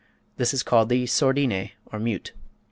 [0.37, 2.33] This is called the sordine, or mute.